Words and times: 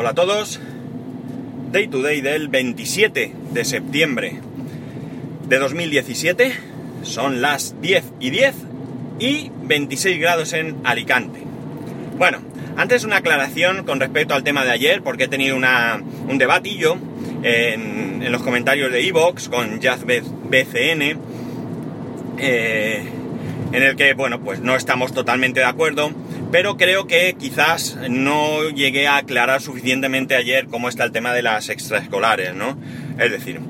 Hola 0.00 0.10
a 0.10 0.14
todos. 0.14 0.60
Day 1.72 1.88
to 1.88 2.02
day 2.02 2.20
del 2.20 2.46
27 2.46 3.34
de 3.50 3.64
septiembre 3.64 4.38
de 5.48 5.58
2017. 5.58 6.52
Son 7.02 7.40
las 7.42 7.80
10 7.80 8.04
y 8.20 8.30
10 8.30 8.54
y 9.18 9.50
26 9.64 10.20
grados 10.20 10.52
en 10.52 10.76
Alicante. 10.84 11.40
Bueno, 12.16 12.38
antes 12.76 13.02
una 13.02 13.16
aclaración 13.16 13.84
con 13.84 13.98
respecto 13.98 14.34
al 14.34 14.44
tema 14.44 14.64
de 14.64 14.70
ayer, 14.70 15.02
porque 15.02 15.24
he 15.24 15.28
tenido 15.28 15.56
un 15.56 16.38
debatillo 16.38 16.96
en, 17.42 18.22
en, 18.22 18.30
los 18.30 18.42
comentarios 18.44 18.92
de 18.92 19.04
Evox 19.04 19.48
con 19.48 19.80
Jazz 19.80 20.04
BCN, 20.04 21.18
eh, 22.38 23.02
en 23.72 23.82
el 23.82 23.96
que, 23.96 24.14
bueno, 24.14 24.38
pues 24.38 24.60
no 24.60 24.76
estamos 24.76 25.12
totalmente 25.12 25.58
de 25.58 25.66
acuerdo 25.66 26.12
pero 26.50 26.76
creo 26.76 27.06
que 27.06 27.34
quizás 27.38 27.98
no 28.08 28.68
llegué 28.70 29.06
a 29.06 29.18
aclarar 29.18 29.60
suficientemente 29.60 30.34
ayer 30.34 30.66
cómo 30.66 30.88
está 30.88 31.04
el 31.04 31.12
tema 31.12 31.32
de 31.34 31.42
las 31.42 31.68
extraescolares, 31.68 32.54
¿no? 32.54 32.78
Es 33.18 33.30
decir, 33.30 33.60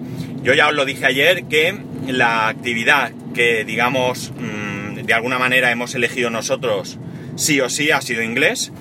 yo 0.42 0.54
ya 0.54 0.68
os 0.68 0.74
lo 0.74 0.84
dije 0.84 1.06
ayer 1.06 1.44
que 1.44 1.76
la 2.06 2.48
actividad 2.48 3.12
que, 3.34 3.64
digamos, 3.64 4.32
mm, 4.38 5.06
de 5.06 5.14
alguna 5.14 5.38
manera 5.38 5.70
hemos 5.70 5.94
elegido 5.94 6.30
nosotros 6.30 6.98
sí 7.36 7.60
o 7.60 7.68
sí 7.68 7.90
ha 7.90 8.00
sido 8.00 8.22
inglés. 8.22 8.72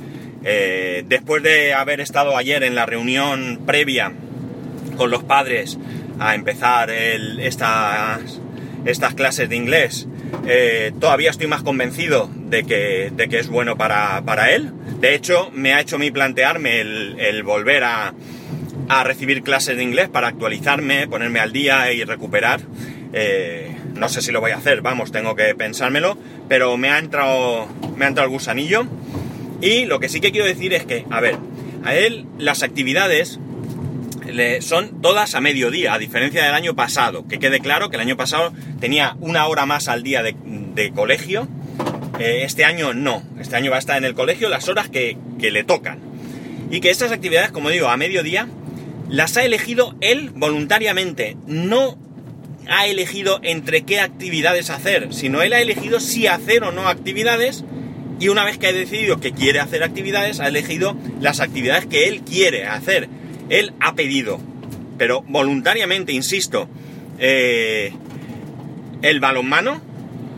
Eh, 0.44 1.04
después 1.08 1.44
de 1.44 1.74
haber 1.74 2.00
estado 2.00 2.38
ayer 2.38 2.64
en 2.64 2.76
la 2.76 2.86
reunión 2.86 3.62
previa 3.66 4.14
con 4.96 5.10
los 5.12 5.24
padres 5.24 5.78
a 6.20 6.36
empezar 6.36 6.90
estas, 6.90 8.42
estas 8.86 9.14
clases 9.14 9.50
de 9.50 9.56
inglés, 9.56 10.08
eh, 10.48 10.94
todavía 11.00 11.30
estoy 11.30 11.48
más 11.48 11.62
convencido 11.62 12.30
de 12.34 12.64
que, 12.64 13.12
de 13.16 13.28
que 13.28 13.40
es 13.40 13.50
bueno 13.50 13.78
para, 13.78 14.52
él. 14.52 14.72
De 15.00 15.14
hecho, 15.14 15.52
me 15.54 15.74
ha 15.74 15.82
hecho 15.82 15.98
a 15.98 16.00
mí 16.00 16.12
plantearme 16.12 16.82
el, 16.82 17.44
volver 17.44 17.84
a, 17.84 18.14
recibir 19.04 19.44
clases 19.44 19.78
de 19.78 19.84
inglés 19.84 20.10
para 20.10 20.28
actualizarme, 20.28 21.08
ponerme 21.08 21.40
al 21.40 21.52
día 21.52 21.92
y 21.92 22.04
recuperar. 22.04 22.62
Eh, 23.14 23.76
no 23.96 24.10
sé 24.10 24.22
si 24.22 24.32
lo 24.32 24.42
voy 24.42 24.52
a 24.52 24.58
hacer, 24.58 24.82
vamos, 24.82 25.12
tengo 25.12 25.36
que 25.36 25.56
pensármelo, 25.56 26.18
pero 26.48 26.78
me 26.78 26.90
ha 26.90 27.00
entrado, 27.00 27.68
me 27.96 28.06
ha 28.06 28.08
entrado 28.08 28.28
el 28.28 28.34
gusanillo. 28.34 28.86
Y 29.62 29.86
lo 29.86 30.00
que 30.00 30.08
sí 30.08 30.22
que 30.22 30.32
quiero 30.32 30.48
decir 30.48 30.74
es 30.74 30.86
que, 30.86 31.06
a 31.10 31.20
ver, 31.20 31.36
a 31.84 31.96
él 31.96 32.26
las 32.38 32.64
actividades 32.64 33.40
son 34.62 35.02
todas 35.02 35.36
a 35.36 35.42
mediodía, 35.42 35.94
a 35.94 36.00
diferencia 36.00 36.44
del 36.44 36.54
año 36.54 36.76
pasado. 36.76 37.28
Que 37.28 37.40
quede 37.40 37.60
claro 37.60 37.90
que 37.90 37.96
el 37.96 38.02
año 38.02 38.18
pasado 38.18 38.54
tenía 38.80 39.16
una 39.20 39.48
hora 39.48 39.66
más 39.66 39.88
al 39.88 40.04
día 40.04 40.24
de, 40.24 40.92
colegio. 40.94 41.48
Eh, 42.20 42.42
este 42.44 42.66
año 42.66 42.94
no. 42.94 43.24
Este 43.40 43.56
año 43.56 43.72
va 43.72 43.78
a 43.78 43.80
estar 43.80 43.98
en 43.98 44.06
el 44.06 44.14
colegio 44.14 44.50
las 44.50 44.68
horas 44.68 44.90
que, 44.90 45.18
le 45.40 45.64
tocan. 45.64 46.00
Y 46.70 46.82
que 46.82 46.90
estas 46.90 47.12
actividades, 47.12 47.52
como 47.52 47.70
digo, 47.70 47.88
a 47.88 47.98
mediodía, 47.98 48.48
las 49.10 49.38
ha 49.38 49.46
elegido 49.46 49.96
él 50.02 50.32
voluntariamente. 50.34 51.38
No 51.46 51.98
ha 52.70 52.88
elegido 52.88 53.40
entre 53.44 53.84
qué 53.84 54.02
actividades 54.02 54.70
hacer, 54.70 55.14
sino 55.14 55.42
él 55.42 55.54
ha 55.54 55.62
elegido 55.62 56.00
si 56.00 56.28
hacer 56.28 56.64
o 56.64 56.72
no 56.72 56.88
actividades. 56.88 57.64
Y 58.20 58.30
una 58.30 58.44
vez 58.44 58.58
que 58.58 58.68
ha 58.68 58.74
decidido 58.74 59.20
que 59.20 59.32
quiere 59.32 59.60
hacer 59.60 59.84
actividades, 59.84 60.40
ha 60.40 60.48
elegido 60.48 60.98
las 61.22 61.40
actividades 61.40 61.86
que 61.86 62.08
él 62.08 62.22
quiere 62.22 62.66
hacer 62.66 63.10
él 63.50 63.74
ha 63.80 63.96
pedido, 63.96 64.40
pero 64.98 65.22
voluntariamente, 65.28 66.12
insisto, 66.12 66.68
eh, 67.20 67.94
el 69.02 69.20
balonmano, 69.20 69.82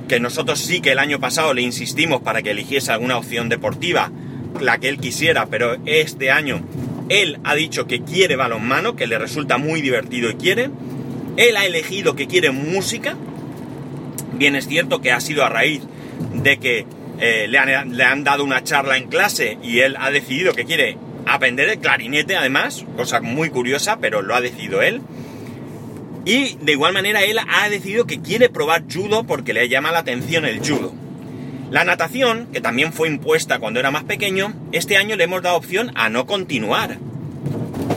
que 0.07 0.19
nosotros 0.19 0.59
sí 0.59 0.81
que 0.81 0.91
el 0.91 0.99
año 0.99 1.19
pasado 1.19 1.53
le 1.53 1.61
insistimos 1.61 2.21
para 2.21 2.41
que 2.41 2.51
eligiese 2.51 2.91
alguna 2.91 3.17
opción 3.17 3.47
deportiva, 3.49 4.11
la 4.59 4.79
que 4.79 4.89
él 4.89 4.97
quisiera, 4.97 5.45
pero 5.45 5.77
este 5.85 6.31
año 6.31 6.61
él 7.09 7.39
ha 7.43 7.55
dicho 7.55 7.87
que 7.87 8.01
quiere 8.01 8.35
balonmano, 8.35 8.95
que 8.95 9.07
le 9.07 9.17
resulta 9.17 9.57
muy 9.57 9.81
divertido 9.81 10.29
y 10.29 10.35
quiere. 10.35 10.69
Él 11.37 11.57
ha 11.57 11.65
elegido 11.65 12.15
que 12.15 12.27
quiere 12.27 12.51
música. 12.51 13.15
Bien 14.33 14.55
es 14.55 14.67
cierto 14.67 15.01
que 15.01 15.11
ha 15.11 15.19
sido 15.19 15.43
a 15.43 15.49
raíz 15.49 15.81
de 16.33 16.57
que 16.57 16.85
eh, 17.19 17.47
le, 17.47 17.57
han, 17.57 17.97
le 17.97 18.03
han 18.03 18.23
dado 18.23 18.43
una 18.43 18.63
charla 18.63 18.97
en 18.97 19.07
clase 19.07 19.57
y 19.63 19.79
él 19.79 19.95
ha 19.99 20.11
decidido 20.11 20.53
que 20.53 20.65
quiere 20.65 20.97
aprender 21.25 21.69
el 21.69 21.79
clarinete 21.79 22.35
además, 22.35 22.85
cosa 22.95 23.21
muy 23.21 23.49
curiosa, 23.49 23.99
pero 23.99 24.21
lo 24.21 24.35
ha 24.35 24.41
decidido 24.41 24.81
él. 24.81 25.01
Y 26.25 26.55
de 26.61 26.73
igual 26.73 26.93
manera 26.93 27.23
él 27.23 27.39
ha 27.39 27.69
decidido 27.69 28.05
que 28.05 28.21
quiere 28.21 28.49
probar 28.49 28.83
judo 28.91 29.23
porque 29.23 29.53
le 29.53 29.69
llama 29.69 29.91
la 29.91 29.99
atención 29.99 30.45
el 30.45 30.59
judo. 30.59 30.93
La 31.71 31.83
natación, 31.83 32.47
que 32.51 32.61
también 32.61 32.93
fue 32.93 33.07
impuesta 33.07 33.59
cuando 33.59 33.79
era 33.79 33.91
más 33.91 34.03
pequeño, 34.03 34.53
este 34.71 34.97
año 34.97 35.15
le 35.15 35.25
hemos 35.25 35.43
dado 35.43 35.57
opción 35.57 35.91
a 35.95 36.09
no 36.09 36.25
continuar. 36.25 36.97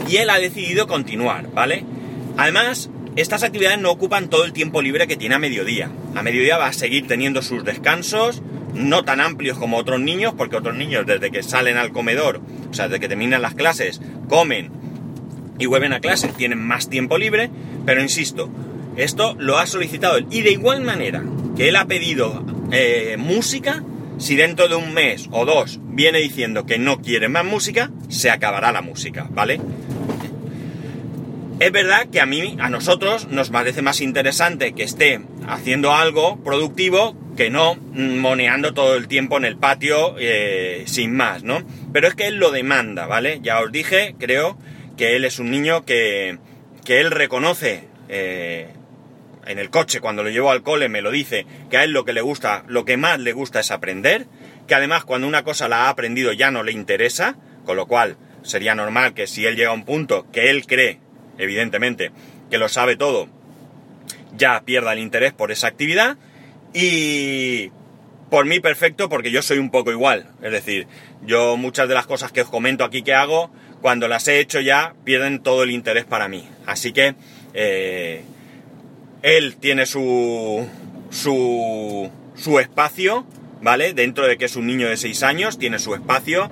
Y 0.07 0.17
él 0.17 0.29
ha 0.29 0.37
decidido 0.37 0.87
continuar, 0.87 1.51
¿vale? 1.51 1.83
Además, 2.37 2.89
estas 3.15 3.43
actividades 3.43 3.79
no 3.79 3.91
ocupan 3.91 4.29
todo 4.29 4.45
el 4.45 4.53
tiempo 4.53 4.81
libre 4.81 5.07
que 5.07 5.17
tiene 5.17 5.35
a 5.35 5.39
mediodía. 5.39 5.89
A 6.15 6.23
mediodía 6.23 6.57
va 6.57 6.67
a 6.67 6.73
seguir 6.73 7.07
teniendo 7.07 7.41
sus 7.41 7.63
descansos, 7.63 8.41
no 8.73 9.03
tan 9.03 9.21
amplios 9.21 9.57
como 9.57 9.77
otros 9.77 9.99
niños, 9.99 10.33
porque 10.37 10.57
otros 10.57 10.75
niños 10.75 11.05
desde 11.05 11.31
que 11.31 11.43
salen 11.43 11.77
al 11.77 11.91
comedor, 11.91 12.41
o 12.69 12.73
sea, 12.73 12.87
desde 12.87 12.99
que 12.99 13.07
terminan 13.07 13.41
las 13.41 13.55
clases, 13.55 14.01
comen 14.27 14.71
y 15.59 15.65
vuelven 15.65 15.93
a 15.93 15.99
clase, 15.99 16.29
tienen 16.29 16.59
más 16.59 16.89
tiempo 16.89 17.17
libre, 17.17 17.49
pero 17.85 18.01
insisto, 18.01 18.49
esto 18.97 19.35
lo 19.37 19.57
ha 19.57 19.67
solicitado 19.67 20.17
él. 20.17 20.27
Y 20.31 20.41
de 20.41 20.51
igual 20.51 20.81
manera 20.81 21.23
que 21.55 21.69
él 21.69 21.75
ha 21.75 21.85
pedido 21.85 22.43
eh, 22.71 23.15
música, 23.17 23.83
si 24.17 24.35
dentro 24.35 24.67
de 24.67 24.75
un 24.75 24.93
mes 24.93 25.27
o 25.31 25.45
dos 25.45 25.79
viene 25.83 26.19
diciendo 26.19 26.65
que 26.65 26.79
no 26.79 27.01
quiere 27.01 27.29
más 27.29 27.45
música, 27.45 27.91
se 28.09 28.29
acabará 28.29 28.71
la 28.71 28.81
música, 28.81 29.27
¿vale? 29.31 29.59
Es 31.59 31.71
verdad 31.71 32.07
que 32.11 32.19
a 32.19 32.25
mí, 32.25 32.57
a 32.59 32.69
nosotros, 32.69 33.27
nos 33.29 33.49
parece 33.49 33.81
más 33.81 34.01
interesante 34.01 34.73
que 34.73 34.83
esté 34.83 35.21
haciendo 35.47 35.93
algo 35.93 36.37
productivo 36.43 37.15
que 37.35 37.49
no 37.49 37.75
moneando 37.75 38.73
todo 38.73 38.95
el 38.95 39.07
tiempo 39.07 39.37
en 39.37 39.45
el 39.45 39.57
patio 39.57 40.15
eh, 40.19 40.83
sin 40.85 41.15
más, 41.15 41.43
¿no? 41.43 41.63
Pero 41.91 42.07
es 42.07 42.15
que 42.15 42.27
él 42.27 42.35
lo 42.35 42.51
demanda, 42.51 43.05
¿vale? 43.07 43.39
Ya 43.41 43.59
os 43.61 43.71
dije, 43.71 44.15
creo 44.19 44.57
que 44.97 45.15
él 45.15 45.25
es 45.25 45.39
un 45.39 45.51
niño 45.51 45.85
que, 45.85 46.37
que 46.85 47.01
él 47.01 47.11
reconoce 47.11 47.87
eh, 48.09 48.67
en 49.45 49.59
el 49.59 49.69
coche, 49.69 49.99
cuando 49.99 50.23
lo 50.23 50.29
llevo 50.29 50.51
al 50.51 50.63
cole, 50.63 50.89
me 50.89 51.01
lo 51.01 51.11
dice, 51.11 51.45
que 51.69 51.77
a 51.77 51.83
él 51.83 51.91
lo 51.91 52.05
que 52.05 52.13
le 52.13 52.21
gusta, 52.21 52.63
lo 52.67 52.85
que 52.85 52.97
más 52.97 53.19
le 53.19 53.33
gusta 53.33 53.59
es 53.59 53.71
aprender, 53.71 54.25
que 54.67 54.75
además 54.75 55.03
cuando 55.03 55.27
una 55.27 55.43
cosa 55.43 55.67
la 55.67 55.85
ha 55.85 55.89
aprendido 55.89 56.31
ya 56.33 56.51
no 56.51 56.63
le 56.63 56.71
interesa, 56.71 57.35
con 57.65 57.75
lo 57.75 57.85
cual 57.85 58.17
sería 58.43 58.75
normal 58.75 59.13
que 59.13 59.27
si 59.27 59.45
él 59.45 59.55
llega 59.55 59.71
a 59.71 59.73
un 59.73 59.85
punto 59.85 60.25
que 60.31 60.49
él 60.49 60.65
cree, 60.65 60.99
evidentemente, 61.37 62.11
que 62.49 62.57
lo 62.57 62.69
sabe 62.69 62.95
todo, 62.95 63.27
ya 64.35 64.61
pierda 64.65 64.93
el 64.93 64.99
interés 64.99 65.33
por 65.33 65.51
esa 65.51 65.67
actividad, 65.67 66.17
y 66.73 67.71
por 68.29 68.45
mí 68.45 68.59
perfecto 68.59 69.09
porque 69.09 69.29
yo 69.29 69.43
soy 69.43 69.59
un 69.59 69.69
poco 69.69 69.91
igual. 69.91 70.25
Es 70.41 70.51
decir, 70.51 70.87
yo 71.23 71.55
muchas 71.55 71.87
de 71.87 71.93
las 71.93 72.07
cosas 72.07 72.31
que 72.31 72.41
os 72.41 72.49
comento 72.49 72.83
aquí 72.83 73.03
que 73.03 73.13
hago, 73.13 73.51
cuando 73.81 74.07
las 74.07 74.27
he 74.27 74.39
hecho 74.39 74.59
ya, 74.59 74.95
pierden 75.03 75.43
todo 75.43 75.61
el 75.61 75.69
interés 75.69 76.05
para 76.05 76.27
mí. 76.27 76.47
Así 76.65 76.93
que 76.93 77.13
eh, 77.53 78.23
él 79.21 79.57
tiene 79.57 79.85
su, 79.85 80.67
su, 81.11 82.09
su 82.35 82.59
espacio, 82.59 83.25
¿vale? 83.61 83.93
Dentro 83.93 84.25
de 84.25 84.37
que 84.37 84.45
es 84.45 84.55
un 84.55 84.65
niño 84.65 84.89
de 84.89 84.97
6 84.97 85.21
años, 85.23 85.59
tiene 85.59 85.77
su 85.77 85.93
espacio. 85.93 86.49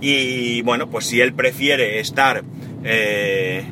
Y 0.00 0.62
bueno, 0.62 0.90
pues 0.90 1.06
si 1.06 1.20
él 1.20 1.34
prefiere 1.34 2.00
estar 2.00 2.42
eh, 2.82 3.62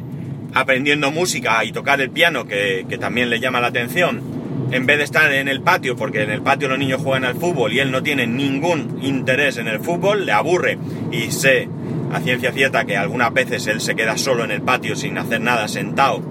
aprendiendo 0.55 1.11
música 1.11 1.65
y 1.65 1.73
tocar 1.73 2.01
el 2.01 2.11
piano, 2.11 2.47
que, 2.47 2.87
que 2.89 2.97
también 2.97 3.29
le 3.29 3.41
llama 3.41 3.61
la 3.61 3.67
atención, 3.67 4.40
en 4.71 4.87
vez 4.87 4.99
de 4.99 5.05
estar 5.05 5.33
en 5.33 5.49
el 5.49 5.61
patio, 5.63 5.97
porque 5.97 6.23
en 6.23 6.31
el 6.31 6.43
patio 6.43 6.69
los 6.69 6.79
niños 6.79 7.01
juegan 7.03 7.25
al 7.25 7.35
fútbol 7.35 7.73
y 7.73 7.81
él 7.81 7.91
no 7.91 8.03
tiene 8.03 8.27
ningún 8.27 8.99
interés 9.03 9.57
en 9.57 9.69
el 9.69 9.81
fútbol, 9.81 10.27
le 10.27 10.33
aburre 10.33 10.79
y 11.11 11.31
sé 11.31 11.69
a 12.13 12.21
ciencia 12.21 12.53
cierta 12.53 12.85
que 12.85 12.97
algunas 12.97 13.33
veces 13.33 13.67
él 13.67 13.81
se 13.81 13.95
queda 13.95 14.17
solo 14.17 14.45
en 14.45 14.51
el 14.51 14.63
patio 14.63 14.97
sin 14.97 15.19
hacer 15.19 15.41
nada, 15.41 15.69
sentado, 15.69 16.23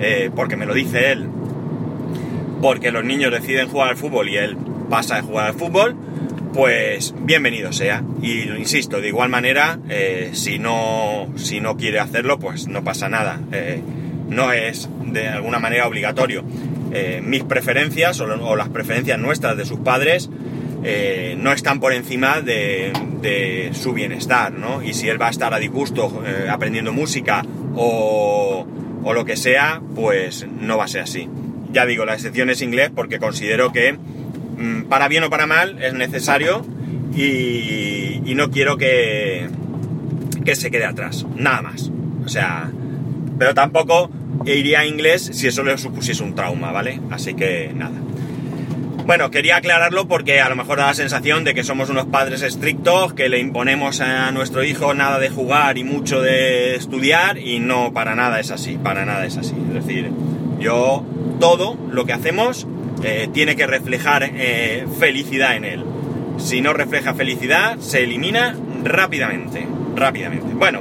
eh, 0.00 0.30
porque 0.34 0.56
me 0.56 0.66
lo 0.66 0.74
dice 0.74 1.12
él, 1.12 1.28
porque 2.60 2.90
los 2.90 3.04
niños 3.04 3.32
deciden 3.32 3.68
jugar 3.68 3.90
al 3.90 3.96
fútbol 3.96 4.28
y 4.28 4.36
él 4.36 4.56
pasa 4.88 5.18
a 5.18 5.22
jugar 5.22 5.48
al 5.48 5.54
fútbol, 5.54 5.96
pues 6.56 7.14
bienvenido 7.20 7.72
sea. 7.72 8.02
Y 8.22 8.48
insisto, 8.50 9.00
de 9.00 9.08
igual 9.08 9.28
manera, 9.28 9.78
eh, 9.90 10.30
si, 10.32 10.58
no, 10.58 11.28
si 11.36 11.60
no 11.60 11.76
quiere 11.76 12.00
hacerlo, 12.00 12.38
pues 12.38 12.66
no 12.66 12.82
pasa 12.82 13.08
nada. 13.08 13.40
Eh, 13.52 13.82
no 14.28 14.52
es 14.52 14.88
de 15.04 15.28
alguna 15.28 15.58
manera 15.58 15.86
obligatorio. 15.86 16.44
Eh, 16.98 17.20
mis 17.20 17.44
preferencias 17.44 18.18
o, 18.20 18.56
las 18.56 18.70
preferencias 18.70 19.18
nuestras 19.18 19.54
de 19.58 19.66
sus 19.66 19.80
padres 19.80 20.30
eh, 20.82 21.36
no 21.38 21.52
están 21.52 21.78
por 21.78 21.92
encima 21.92 22.40
de, 22.40 22.90
su 23.74 23.92
bienestar, 23.92 24.52
¿no? 24.52 24.82
Y 24.82 24.94
si 24.94 25.08
él 25.10 25.20
va 25.20 25.26
a 25.26 25.30
estar 25.30 25.52
a 25.52 25.58
disgusto 25.58 26.22
eh, 26.24 26.48
aprendiendo 26.48 26.94
música 26.94 27.44
o, 27.74 28.66
lo 29.12 29.24
que 29.26 29.36
sea, 29.36 29.82
pues 29.94 30.46
no 30.58 30.78
va 30.78 30.84
a 30.84 30.88
ser 30.88 31.02
así. 31.02 31.28
Ya 31.70 31.84
digo, 31.84 32.06
la 32.06 32.14
excepción 32.14 32.48
es 32.48 32.62
inglés 32.62 32.90
porque 32.94 33.18
considero 33.18 33.72
que 33.72 33.92
mm, 33.92 34.84
para 34.84 35.08
bien 35.08 35.24
o 35.24 35.28
para 35.28 35.46
mal 35.46 35.82
es 35.82 35.92
necesario 35.92 36.64
y, 37.14 38.32
no 38.34 38.50
quiero 38.50 38.78
que, 38.78 39.48
que 40.46 40.56
se 40.56 40.70
quede 40.70 40.86
atrás, 40.86 41.26
nada 41.36 41.60
más. 41.60 41.90
O 42.24 42.28
sea, 42.28 42.70
pero 43.38 43.52
tampoco 43.52 44.10
iría 44.44 44.80
a 44.80 44.86
inglés 44.86 45.30
si 45.32 45.46
eso 45.46 45.62
le 45.62 45.76
supusiese 45.78 46.22
un 46.22 46.34
trauma, 46.34 46.72
¿vale? 46.72 47.00
Así 47.10 47.34
que 47.34 47.72
nada. 47.74 47.96
Bueno, 49.06 49.30
quería 49.30 49.56
aclararlo 49.56 50.08
porque 50.08 50.40
a 50.40 50.48
lo 50.48 50.56
mejor 50.56 50.78
da 50.78 50.88
la 50.88 50.94
sensación 50.94 51.44
de 51.44 51.54
que 51.54 51.62
somos 51.62 51.90
unos 51.90 52.06
padres 52.06 52.42
estrictos, 52.42 53.14
que 53.14 53.28
le 53.28 53.38
imponemos 53.38 54.00
a 54.00 54.32
nuestro 54.32 54.64
hijo 54.64 54.94
nada 54.94 55.20
de 55.20 55.28
jugar 55.30 55.78
y 55.78 55.84
mucho 55.84 56.20
de 56.20 56.74
estudiar 56.74 57.38
y 57.38 57.60
no, 57.60 57.92
para 57.92 58.16
nada 58.16 58.40
es 58.40 58.50
así, 58.50 58.78
para 58.78 59.04
nada 59.04 59.24
es 59.24 59.36
así. 59.36 59.54
Es 59.68 59.74
decir, 59.74 60.10
yo 60.58 61.04
todo 61.38 61.78
lo 61.88 62.04
que 62.04 62.14
hacemos 62.14 62.66
eh, 63.04 63.28
tiene 63.32 63.54
que 63.54 63.68
reflejar 63.68 64.28
eh, 64.34 64.86
felicidad 64.98 65.54
en 65.54 65.64
él. 65.64 65.84
Si 66.38 66.60
no 66.60 66.72
refleja 66.72 67.14
felicidad, 67.14 67.78
se 67.78 68.02
elimina 68.02 68.56
rápidamente, 68.82 69.68
rápidamente. 69.94 70.52
Bueno, 70.54 70.80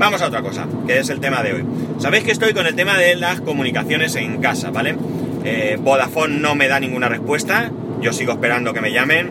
vamos 0.00 0.22
a 0.22 0.28
otra 0.28 0.40
cosa, 0.40 0.66
que 0.86 0.98
es 0.98 1.10
el 1.10 1.20
tema 1.20 1.42
de 1.42 1.52
hoy. 1.52 1.64
Sabéis 1.98 2.24
que 2.24 2.32
estoy 2.32 2.54
con 2.54 2.66
el 2.66 2.74
tema 2.74 2.96
de 2.96 3.14
las 3.16 3.42
comunicaciones 3.42 4.16
en 4.16 4.40
casa, 4.40 4.70
¿vale? 4.70 4.96
Eh, 5.44 5.76
Vodafone 5.78 6.38
no 6.38 6.54
me 6.54 6.68
da 6.68 6.80
ninguna 6.80 7.08
respuesta. 7.08 7.70
Yo 8.00 8.12
sigo 8.14 8.32
esperando 8.32 8.72
que 8.72 8.80
me 8.80 8.92
llamen. 8.92 9.30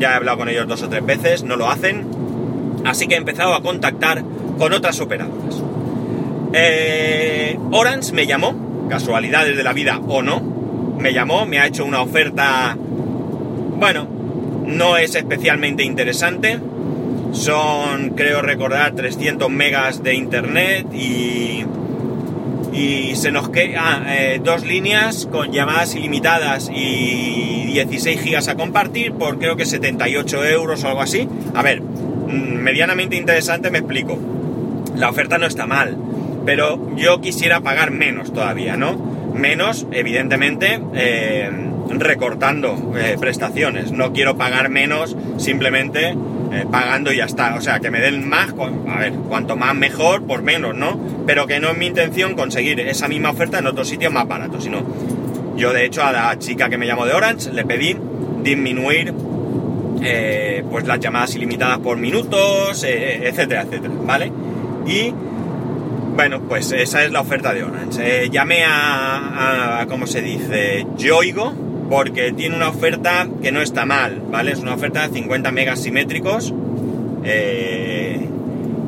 Ya 0.00 0.12
he 0.12 0.14
hablado 0.14 0.38
con 0.38 0.48
ellos 0.48 0.66
dos 0.66 0.82
o 0.82 0.88
tres 0.88 1.04
veces, 1.04 1.44
no 1.44 1.56
lo 1.56 1.70
hacen. 1.70 2.06
Así 2.86 3.06
que 3.06 3.14
he 3.14 3.18
empezado 3.18 3.54
a 3.54 3.62
contactar 3.62 4.24
con 4.58 4.72
otras 4.72 4.98
operadoras. 5.00 5.62
Eh, 6.54 7.58
Orange 7.70 8.12
me 8.14 8.26
llamó, 8.26 8.88
casualidades 8.88 9.58
de 9.58 9.62
la 9.62 9.74
vida 9.74 10.00
o 10.08 10.22
no. 10.22 10.40
Me 10.98 11.12
llamó, 11.12 11.44
me 11.44 11.58
ha 11.58 11.66
hecho 11.66 11.84
una 11.84 12.00
oferta. 12.00 12.76
Bueno, 12.78 14.08
no 14.64 14.96
es 14.96 15.14
especialmente 15.14 15.84
interesante. 15.84 16.58
Son, 17.38 18.10
creo 18.10 18.42
recordar, 18.42 18.94
300 18.94 19.48
megas 19.48 20.02
de 20.02 20.14
internet 20.14 20.86
y 20.92 21.64
y 22.78 23.16
se 23.16 23.32
nos 23.32 23.48
quedan 23.48 23.74
ah, 23.78 24.04
eh, 24.08 24.40
dos 24.42 24.64
líneas 24.64 25.26
con 25.30 25.52
llamadas 25.52 25.94
ilimitadas 25.94 26.70
y 26.72 27.66
16 27.72 28.20
gigas 28.20 28.48
a 28.48 28.54
compartir 28.54 29.12
por 29.12 29.38
creo 29.38 29.56
que 29.56 29.66
78 29.66 30.44
euros 30.46 30.84
o 30.84 30.88
algo 30.88 31.00
así. 31.00 31.28
A 31.54 31.62
ver, 31.62 31.80
mm, 31.80 32.56
medianamente 32.56 33.16
interesante 33.16 33.70
me 33.70 33.78
explico. 33.78 34.18
La 34.96 35.10
oferta 35.10 35.38
no 35.38 35.46
está 35.46 35.66
mal, 35.66 35.96
pero 36.44 36.94
yo 36.96 37.20
quisiera 37.20 37.60
pagar 37.60 37.90
menos 37.90 38.32
todavía, 38.32 38.76
¿no? 38.76 38.96
Menos, 39.34 39.86
evidentemente, 39.92 40.80
eh, 40.94 41.50
recortando 41.90 42.92
eh, 42.96 43.16
prestaciones. 43.18 43.92
No 43.92 44.12
quiero 44.12 44.36
pagar 44.36 44.68
menos 44.68 45.16
simplemente 45.38 46.14
eh, 46.52 46.64
pagando 46.70 47.12
y 47.12 47.16
ya 47.18 47.24
está. 47.24 47.54
O 47.56 47.60
sea, 47.60 47.80
que 47.80 47.90
me 47.90 48.00
den 48.00 48.28
más, 48.28 48.54
a 48.88 48.98
ver, 48.98 49.12
cuanto 49.28 49.56
más 49.56 49.74
mejor, 49.74 50.24
por 50.24 50.42
menos, 50.42 50.74
¿no? 50.74 50.98
Pero 51.26 51.46
que 51.46 51.60
no 51.60 51.70
es 51.70 51.78
mi 51.78 51.86
intención 51.86 52.34
conseguir 52.34 52.80
esa 52.80 53.08
misma 53.08 53.30
oferta 53.30 53.58
en 53.58 53.66
otro 53.66 53.84
sitio 53.84 54.10
más 54.10 54.26
barato, 54.26 54.60
sino 54.60 54.82
yo 55.56 55.72
de 55.72 55.84
hecho 55.84 56.04
a 56.04 56.12
la 56.12 56.38
chica 56.38 56.68
que 56.68 56.78
me 56.78 56.86
llamó 56.86 57.04
de 57.04 57.12
Orange 57.12 57.52
le 57.52 57.64
pedí 57.64 57.96
disminuir 58.42 59.12
eh, 60.00 60.64
pues 60.70 60.86
las 60.86 61.00
llamadas 61.00 61.34
ilimitadas 61.34 61.78
por 61.78 61.96
minutos, 61.96 62.84
eh, 62.84 63.28
etcétera, 63.28 63.62
etcétera, 63.62 63.92
¿vale? 64.04 64.32
Y 64.86 65.12
bueno, 66.14 66.40
pues 66.42 66.72
esa 66.72 67.04
es 67.04 67.10
la 67.10 67.20
oferta 67.20 67.52
de 67.52 67.64
Orange. 67.64 68.30
llamé 68.30 68.64
a, 68.66 69.84
¿cómo 69.88 70.06
se 70.06 70.22
dice? 70.22 70.86
Yoigo, 70.96 71.52
porque 71.88 72.32
tiene 72.32 72.56
una 72.56 72.68
oferta 72.68 73.28
que 73.42 73.52
no 73.52 73.60
está 73.60 73.86
mal, 73.86 74.22
¿vale? 74.30 74.52
Es 74.52 74.60
una 74.60 74.74
oferta 74.74 75.06
de 75.06 75.14
50 75.14 75.50
megas 75.52 75.82
simétricos 75.82 76.52
eh, 77.24 78.20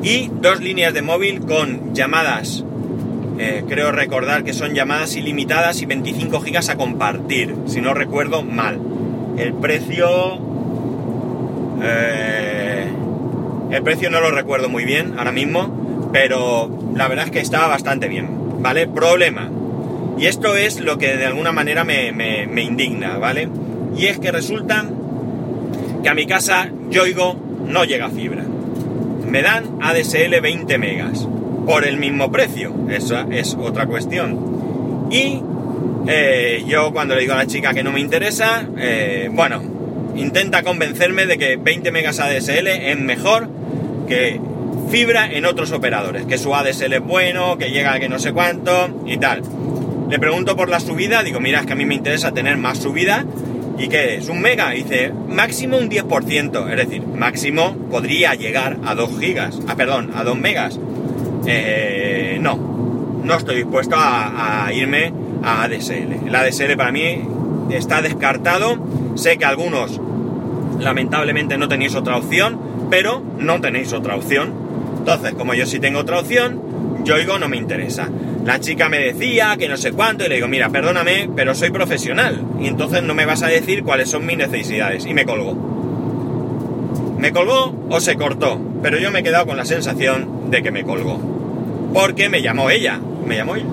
y 0.03 0.29
dos 0.41 0.61
líneas 0.61 0.93
de 0.93 1.01
móvil 1.01 1.41
con 1.41 1.93
llamadas, 1.93 2.63
eh, 3.39 3.63
creo 3.67 3.91
recordar 3.91 4.43
que 4.43 4.53
son 4.53 4.73
llamadas 4.73 5.15
ilimitadas 5.15 5.81
y 5.81 5.85
25 5.85 6.41
gigas 6.41 6.69
a 6.69 6.75
compartir, 6.75 7.55
si 7.65 7.81
no 7.81 7.93
recuerdo 7.93 8.43
mal. 8.43 8.79
El 9.37 9.53
precio... 9.53 10.39
Eh, 11.83 12.87
el 13.71 13.83
precio 13.83 14.09
no 14.09 14.19
lo 14.19 14.31
recuerdo 14.31 14.69
muy 14.69 14.85
bien 14.85 15.15
ahora 15.17 15.31
mismo, 15.31 16.09
pero 16.11 16.69
la 16.95 17.07
verdad 17.07 17.25
es 17.25 17.31
que 17.31 17.39
estaba 17.39 17.67
bastante 17.67 18.07
bien, 18.07 18.27
¿vale? 18.61 18.85
Problema 18.87 19.49
y 20.17 20.27
esto 20.27 20.55
es 20.55 20.79
lo 20.79 20.97
que 20.97 21.17
de 21.17 21.25
alguna 21.25 21.51
manera 21.51 21.83
me, 21.83 22.09
indigna, 22.61 23.17
¿vale? 23.17 23.49
Y 23.97 24.07
es 24.07 24.19
que 24.19 24.31
resulta 24.31 24.85
que 26.03 26.09
a 26.09 26.13
mi 26.13 26.25
casa 26.25 26.69
Yoigo 26.89 27.35
no 27.67 27.83
llega 27.85 28.09
fibra. 28.09 28.43
Me 29.27 29.41
dan 29.41 29.77
ADSL 29.81 30.41
20 30.41 30.77
megas 30.77 31.27
por 31.65 31.85
el 31.85 31.97
mismo 31.97 32.31
precio. 32.31 32.73
Esa 32.89 33.25
es 33.31 33.55
otra 33.55 33.85
cuestión. 33.85 35.09
Y 35.11 35.41
eh, 36.07 36.63
yo 36.67 36.91
cuando 36.91 37.15
le 37.15 37.21
digo 37.21 37.33
a 37.33 37.37
la 37.37 37.47
chica 37.47 37.73
que 37.73 37.83
no 37.83 37.91
me 37.91 37.99
interesa, 37.99 38.67
eh, 38.77 39.29
bueno, 39.31 39.61
intenta 40.15 40.63
convencerme 40.63 41.25
de 41.25 41.37
que 41.37 41.55
20 41.57 41.91
megas 41.91 42.19
ADSL 42.19 42.67
es 42.67 42.99
mejor 42.99 43.49
que 44.07 44.39
fibra 44.89 45.31
en 45.31 45.45
otros 45.45 45.71
operadores, 45.71 46.25
que 46.25 46.37
su 46.37 46.53
ADSL 46.53 46.93
es 46.93 47.01
bueno, 47.01 47.57
que 47.57 47.71
llega 47.71 47.93
a 47.93 47.99
que 47.99 48.09
no 48.09 48.19
sé 48.19 48.33
cuánto 48.33 49.03
y 49.05 49.17
tal. 49.17 49.41
Le 50.11 50.19
pregunto 50.19 50.57
por 50.57 50.67
la 50.67 50.81
subida, 50.81 51.23
digo, 51.23 51.39
mira, 51.39 51.61
es 51.61 51.65
que 51.65 51.71
a 51.71 51.75
mí 51.77 51.85
me 51.85 51.95
interesa 51.95 52.33
tener 52.33 52.57
más 52.57 52.79
subida. 52.79 53.25
¿Y 53.79 53.87
qué 53.87 54.15
es? 54.15 54.27
¿Un 54.27 54.41
mega? 54.41 54.71
dice, 54.71 55.13
máximo 55.29 55.77
un 55.77 55.89
10%. 55.89 56.69
Es 56.69 56.75
decir, 56.75 57.07
máximo 57.07 57.77
podría 57.89 58.35
llegar 58.35 58.77
a 58.83 58.93
2 58.93 59.19
gigas. 59.21 59.57
Ah, 59.69 59.75
perdón, 59.77 60.11
a 60.13 60.25
2 60.25 60.37
megas. 60.37 60.77
Eh, 61.47 62.39
no, 62.41 63.21
no 63.23 63.37
estoy 63.37 63.55
dispuesto 63.55 63.95
a, 63.97 64.69
irme 64.73 65.13
a 65.43 65.63
ADSL. 65.63 66.27
El 66.27 66.35
ADSL 66.35 66.75
para 66.75 66.91
mí 66.91 67.21
está 67.69 68.01
descartado. 68.01 68.85
Sé 69.15 69.37
que 69.37 69.45
algunos 69.45 70.01
lamentablemente 70.77 71.57
no 71.57 71.69
tenéis 71.69 71.95
otra 71.95 72.17
opción, 72.17 72.59
pero 72.89 73.23
no 73.37 73.61
tenéis 73.61 73.93
otra 73.93 74.17
opción. 74.17 74.53
Entonces, 74.97 75.35
como 75.35 75.53
yo 75.53 75.65
sí 75.65 75.79
tengo 75.79 75.99
otra 75.99 76.19
opción, 76.19 76.61
yo 77.05 77.17
digo 77.17 77.39
no 77.39 77.47
me 77.47 77.55
interesa. 77.55 78.09
La 78.45 78.59
chica 78.59 78.89
me 78.89 78.97
decía 78.97 79.55
que 79.57 79.69
no 79.69 79.77
sé 79.77 79.91
cuánto 79.91 80.25
y 80.25 80.29
le 80.29 80.35
digo, 80.35 80.47
mira, 80.47 80.69
perdóname, 80.69 81.29
pero 81.35 81.53
soy 81.53 81.69
profesional 81.69 82.43
y 82.59 82.67
entonces 82.67 83.03
no 83.03 83.13
me 83.13 83.25
vas 83.25 83.43
a 83.43 83.47
decir 83.47 83.83
cuáles 83.83 84.09
son 84.09 84.25
mis 84.25 84.37
necesidades. 84.37 85.05
Y 85.05 85.13
me 85.13 85.25
colgó. 85.25 85.53
Me 87.19 87.31
colgó 87.31 87.75
o 87.89 87.99
se 87.99 88.15
cortó, 88.15 88.59
pero 88.81 88.97
yo 88.97 89.11
me 89.11 89.19
he 89.19 89.23
quedado 89.23 89.45
con 89.45 89.57
la 89.57 89.65
sensación 89.65 90.49
de 90.49 90.63
que 90.63 90.71
me 90.71 90.83
colgó. 90.83 91.19
Porque 91.93 92.29
me 92.29 92.41
llamó 92.41 92.71
ella, 92.71 92.99
me 93.27 93.35
llamó 93.35 93.55
ella. 93.55 93.67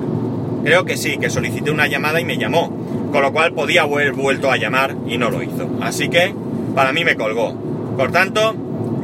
Creo 0.64 0.85
que 0.85 0.99
sí, 0.99 1.16
que 1.16 1.31
solicité 1.31 1.71
una 1.71 1.87
llamada 1.87 2.21
y 2.21 2.26
me 2.26 2.37
llamó, 2.37 2.69
con 3.11 3.23
lo 3.23 3.33
cual 3.33 3.54
podía 3.54 3.83
haber 3.83 4.12
vuelto 4.12 4.50
a 4.50 4.59
llamar 4.59 4.95
y 5.07 5.16
no 5.16 5.31
lo 5.31 5.42
hizo. 5.42 5.78
Así 5.81 6.11
que 6.11 6.35
para 6.75 6.92
mí 6.92 7.04
me 7.04 7.16
colgó. 7.16 7.54
Por 7.97 8.12
tanto, 8.12 8.54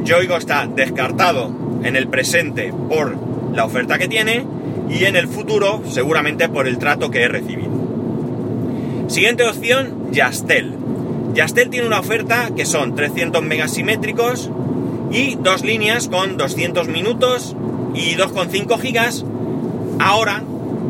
Yoigo 0.03 0.37
está 0.37 0.67
descartado 0.67 1.49
en 1.83 1.95
el 1.95 2.07
presente 2.07 2.71
por 2.87 3.17
la 3.53 3.65
oferta 3.65 3.97
que 3.97 4.07
tiene 4.07 4.45
y 4.89 5.05
en 5.05 5.15
el 5.15 5.27
futuro 5.27 5.81
seguramente 5.89 6.49
por 6.49 6.67
el 6.67 6.77
trato 6.77 7.11
que 7.11 7.23
he 7.23 7.27
recibido. 7.27 7.71
Siguiente 9.07 9.43
opción, 9.43 10.11
Yastel. 10.11 10.73
Yastel 11.33 11.69
tiene 11.69 11.87
una 11.87 11.99
oferta 11.99 12.49
que 12.55 12.65
son 12.65 12.95
300 12.95 13.43
megasimétricos 13.43 14.49
y 15.11 15.35
dos 15.35 15.63
líneas 15.63 16.07
con 16.07 16.37
200 16.37 16.87
minutos 16.87 17.55
y 17.93 18.15
2,5 18.15 18.79
gigas. 18.79 19.25
Ahora 19.99 20.43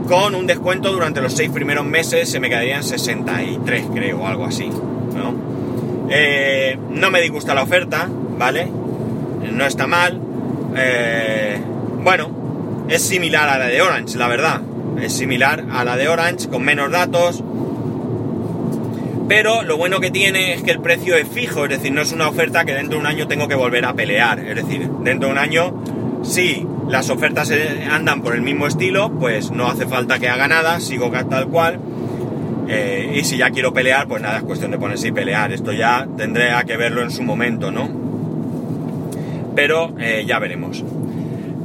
con 0.06 0.34
un 0.34 0.46
descuento 0.46 0.92
durante 0.92 1.20
los 1.20 1.32
seis 1.32 1.50
primeros 1.50 1.84
meses 1.84 2.30
se 2.30 2.40
me 2.40 2.48
quedarían 2.48 2.82
63, 2.82 3.86
creo, 3.92 4.20
o 4.20 4.26
algo 4.26 4.44
así. 4.44 4.66
¿no? 4.66 5.34
Eh, 6.08 6.78
no 6.90 7.10
me 7.10 7.20
disgusta 7.20 7.54
la 7.54 7.62
oferta, 7.62 8.08
¿vale? 8.38 8.68
No 9.52 9.64
está 9.64 9.86
mal. 9.86 10.20
Eh, 10.76 11.58
bueno, 12.02 12.86
es 12.88 13.02
similar 13.02 13.48
a 13.48 13.58
la 13.58 13.66
de 13.66 13.82
Orange, 13.82 14.16
la 14.16 14.28
verdad. 14.28 14.60
es 15.00 15.12
similar 15.12 15.64
a 15.70 15.84
la 15.84 15.96
de 15.96 16.08
Orange, 16.08 16.48
con 16.48 16.62
menos 16.62 16.90
datos. 16.90 17.42
Pero 19.28 19.62
lo 19.62 19.76
bueno 19.76 19.98
que 19.98 20.12
tiene 20.12 20.54
es 20.54 20.62
que 20.62 20.70
el 20.70 20.80
precio 20.80 21.16
es 21.16 21.26
fijo, 21.26 21.64
es 21.64 21.70
decir, 21.70 21.92
no 21.92 22.02
es 22.02 22.12
una 22.12 22.28
oferta 22.28 22.64
que 22.64 22.72
dentro 22.72 22.96
de 22.96 23.00
un 23.00 23.06
año 23.06 23.26
tengo 23.26 23.48
que 23.48 23.56
volver 23.56 23.84
a 23.84 23.94
pelear. 23.94 24.38
Es 24.38 24.54
decir, 24.54 24.88
dentro 25.00 25.28
de 25.28 25.32
un 25.32 25.38
año, 25.38 25.82
si 26.22 26.64
las 26.88 27.10
ofertas 27.10 27.52
andan 27.90 28.22
por 28.22 28.34
el 28.34 28.42
mismo 28.42 28.66
estilo, 28.66 29.10
pues 29.18 29.50
no 29.50 29.68
hace 29.68 29.86
falta 29.86 30.18
que 30.18 30.28
haga 30.28 30.48
nada, 30.48 30.80
sigo 30.80 31.10
tal 31.10 31.48
cual. 31.48 31.80
Eh, 32.68 33.14
y 33.16 33.24
si 33.24 33.36
ya 33.36 33.50
quiero 33.50 33.72
pelear, 33.72 34.08
pues 34.08 34.22
nada, 34.22 34.38
es 34.38 34.42
cuestión 34.44 34.70
de 34.70 34.78
ponerse 34.78 35.08
y 35.08 35.12
pelear. 35.12 35.52
Esto 35.52 35.72
ya 35.72 36.06
tendré 36.16 36.50
que 36.66 36.76
verlo 36.76 37.02
en 37.02 37.10
su 37.10 37.22
momento, 37.22 37.70
¿no? 37.70 37.88
Pero 39.54 39.94
eh, 39.98 40.24
ya 40.26 40.38
veremos. 40.38 40.84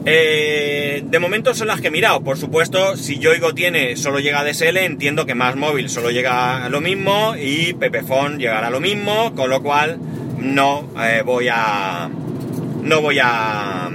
Eh, 0.03 1.03
de 1.05 1.19
momento 1.19 1.53
son 1.53 1.67
las 1.67 1.81
que 1.81 1.89
he 1.89 1.91
mirado. 1.91 2.21
Por 2.21 2.37
supuesto, 2.37 2.97
si 2.97 3.19
Yoigo 3.19 3.53
tiene 3.53 3.95
solo 3.97 4.19
llega 4.19 4.43
DSL, 4.43 4.77
entiendo 4.77 5.25
que 5.25 5.35
más 5.35 5.55
móvil 5.55 5.89
solo 5.89 6.09
llega 6.09 6.65
a 6.65 6.69
lo 6.69 6.81
mismo 6.81 7.35
y 7.39 7.73
Pepefon 7.73 8.39
llegará 8.39 8.67
a 8.67 8.71
lo 8.71 8.79
mismo, 8.79 9.33
con 9.35 9.49
lo 9.49 9.61
cual 9.61 9.99
no 10.39 10.87
eh, 10.99 11.21
voy 11.23 11.49
a. 11.51 12.09
No 12.81 13.01
voy 13.01 13.19
a. 13.21 13.91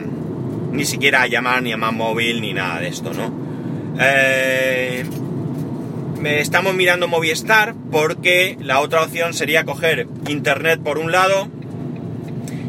Ni 0.72 0.84
siquiera 0.84 1.22
a 1.22 1.26
llamar 1.26 1.62
ni 1.62 1.72
a 1.72 1.76
más 1.76 1.92
móvil 1.92 2.40
ni 2.40 2.52
nada 2.52 2.80
de 2.80 2.88
esto, 2.88 3.12
¿no? 3.12 3.32
Eh, 3.98 5.04
estamos 6.24 6.74
mirando 6.74 7.08
Movistar 7.08 7.74
porque 7.90 8.56
la 8.60 8.80
otra 8.80 9.02
opción 9.02 9.32
sería 9.32 9.64
coger 9.64 10.06
internet 10.26 10.80
por 10.82 10.98
un 10.98 11.12
lado 11.12 11.48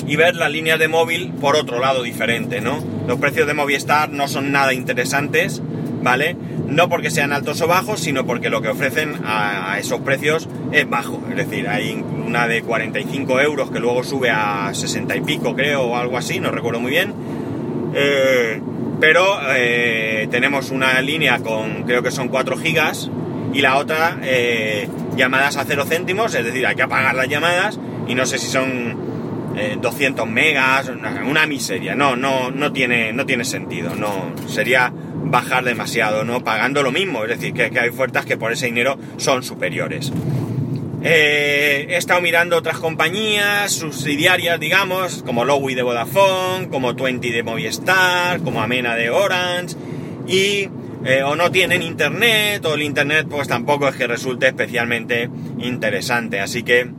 y 0.07 0.15
ver 0.15 0.35
las 0.35 0.51
líneas 0.51 0.79
de 0.79 0.87
móvil 0.87 1.33
por 1.33 1.55
otro 1.55 1.79
lado 1.79 2.03
diferente, 2.03 2.61
¿no? 2.61 2.83
Los 3.07 3.19
precios 3.19 3.47
de 3.47 3.53
Movistar 3.53 4.09
no 4.09 4.27
son 4.27 4.51
nada 4.51 4.73
interesantes, 4.73 5.61
¿vale? 6.01 6.37
No 6.67 6.87
porque 6.87 7.11
sean 7.11 7.33
altos 7.33 7.61
o 7.61 7.67
bajos, 7.67 7.99
sino 7.99 8.25
porque 8.25 8.49
lo 8.49 8.61
que 8.61 8.69
ofrecen 8.69 9.15
a, 9.25 9.77
esos 9.79 10.01
precios 10.01 10.47
es 10.71 10.89
bajo. 10.89 11.21
Es 11.29 11.35
decir, 11.35 11.67
hay 11.67 12.03
una 12.25 12.47
de 12.47 12.61
45 12.61 13.41
euros 13.41 13.71
que 13.71 13.79
luego 13.79 14.03
sube 14.03 14.29
a 14.29 14.73
60 14.73 15.15
y 15.15 15.21
pico, 15.21 15.55
creo, 15.55 15.83
o 15.83 15.97
algo 15.97 16.17
así, 16.17 16.39
no 16.39 16.51
recuerdo 16.51 16.79
muy 16.79 16.91
bien. 16.91 17.13
Eh, 17.93 18.61
pero 18.99 19.39
eh, 19.55 20.27
tenemos 20.31 20.71
una 20.71 20.99
línea 21.01 21.39
con, 21.39 21.83
creo 21.83 22.01
que 22.01 22.11
son 22.11 22.29
4 22.29 22.57
gigas, 22.57 23.09
y 23.53 23.61
la 23.61 23.77
otra, 23.77 24.17
eh, 24.23 24.87
llamadas 25.15 25.57
a 25.57 25.65
0 25.65 25.85
céntimos, 25.87 26.33
es 26.35 26.45
decir, 26.45 26.65
hay 26.65 26.75
que 26.75 26.83
apagar 26.83 27.15
las 27.15 27.27
llamadas, 27.27 27.79
y 28.07 28.15
no 28.15 28.25
sé 28.25 28.37
si 28.37 28.47
son 28.47 29.07
200 29.81 30.25
eh, 30.25 30.29
megas, 30.29 30.91
una, 31.25 31.45
miseria, 31.45 31.95
no, 31.95 32.15
no, 32.15 32.51
no 32.51 32.71
tiene, 32.71 33.13
no 33.13 33.25
tiene 33.25 33.43
sentido, 33.45 33.95
no, 33.95 34.31
sería 34.47 34.91
bajar 34.93 35.63
demasiado, 35.63 36.23
¿no? 36.23 36.43
Pagando 36.43 36.83
lo 36.83 36.91
mismo, 36.91 37.23
es 37.23 37.29
decir, 37.29 37.53
que, 37.53 37.79
hay 37.79 37.89
ofertas 37.89 38.25
que 38.25 38.37
por 38.37 38.51
ese 38.51 38.67
dinero 38.67 38.97
son 39.17 39.43
superiores. 39.43 40.11
Eh, 41.03 41.85
he 41.89 41.97
estado 41.97 42.21
mirando 42.21 42.57
otras 42.57 42.79
compañías 42.79 43.71
subsidiarias, 43.71 44.59
digamos, 44.59 45.21
como 45.23 45.45
Lowy 45.45 45.75
de 45.75 45.83
Vodafone, 45.83 46.69
como 46.69 46.95
Twenty 46.95 47.29
de 47.29 47.43
Movistar, 47.43 48.39
como 48.41 48.61
Amena 48.61 48.95
de 48.95 49.11
Orange, 49.11 49.75
y 50.27 50.69
eh, 51.05 51.21
o 51.23 51.35
no 51.35 51.51
tienen 51.51 51.83
internet, 51.83 52.65
o 52.65 52.73
el 52.73 52.81
internet 52.81 53.27
pues 53.29 53.47
tampoco 53.47 53.87
es 53.87 53.95
que 53.95 54.07
resulte 54.07 54.47
especialmente 54.47 55.29
interesante, 55.59 56.39
así 56.39 56.63
que 56.63 56.89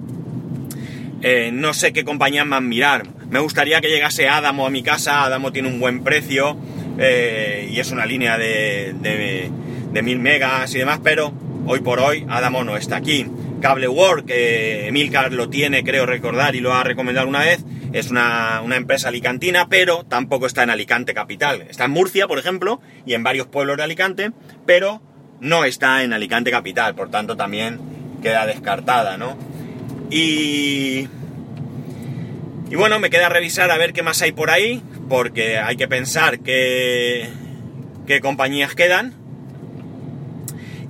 eh, 1.22 1.50
no 1.52 1.74
sé 1.74 1.92
qué 1.92 2.04
compañía 2.04 2.44
más 2.44 2.62
mirar. 2.62 3.02
Me 3.28 3.40
gustaría 3.40 3.80
que 3.80 3.88
llegase 3.88 4.28
Adamo 4.28 4.64
a 4.64 4.70
mi 4.70 4.82
casa. 4.82 5.24
Adamo 5.24 5.52
tiene 5.52 5.68
un 5.68 5.80
buen 5.80 6.02
precio 6.02 6.56
y 6.96 7.78
es 7.78 7.90
una 7.90 8.06
línea 8.06 8.38
de, 8.38 8.94
de, 9.92 10.02
mil 10.02 10.18
megas 10.18 10.74
y 10.74 10.78
demás, 10.78 11.00
pero 11.02 11.32
hoy 11.66 11.80
por 11.80 12.00
hoy 12.00 12.24
Adamo 12.28 12.64
no 12.64 12.76
está 12.76 12.96
aquí. 12.96 13.26
Cable 13.60 13.88
World, 13.88 14.26
que 14.26 14.88
Emilcar 14.88 15.32
lo 15.32 15.48
tiene, 15.48 15.82
creo 15.82 16.06
recordar, 16.06 16.54
y 16.54 16.60
lo 16.60 16.74
ha 16.74 16.84
recomendado 16.84 17.28
una 17.28 17.40
vez, 17.40 17.64
es 17.92 18.10
una, 18.10 18.62
empresa 18.74 19.08
alicantina, 19.08 19.68
pero 19.68 20.04
tampoco 20.04 20.46
está 20.46 20.62
en 20.62 20.70
Alicante 20.70 21.14
capital. 21.14 21.66
Está 21.68 21.84
en 21.84 21.92
Murcia, 21.92 22.26
por 22.28 22.38
ejemplo, 22.38 22.80
y 23.06 23.14
en 23.14 23.22
varios 23.22 23.46
pueblos 23.46 23.76
de 23.76 23.84
Alicante, 23.84 24.30
pero 24.66 25.02
no 25.40 25.64
está 25.64 26.02
en 26.02 26.12
Alicante 26.12 26.50
capital, 26.50 26.94
por 26.94 27.10
tanto 27.10 27.36
también 27.36 27.80
queda 28.22 28.46
descartada, 28.46 29.16
¿no? 29.16 29.36
Y... 30.10 31.08
Y 32.70 32.76
bueno, 32.76 32.98
me 32.98 33.08
queda 33.08 33.30
revisar 33.30 33.70
a 33.70 33.78
ver 33.78 33.94
qué 33.94 34.02
más 34.02 34.20
hay 34.20 34.32
por 34.32 34.50
ahí, 34.50 34.82
porque 35.08 35.56
hay 35.58 35.76
que 35.76 35.88
pensar 35.88 36.40
qué 36.40 37.30
compañías 38.20 38.74
quedan. 38.74 39.17